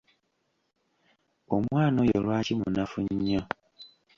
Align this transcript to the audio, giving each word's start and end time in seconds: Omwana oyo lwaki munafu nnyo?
Omwana 1.55 1.97
oyo 2.03 2.17
lwaki 2.23 2.53
munafu 2.59 2.97
nnyo? 3.07 3.41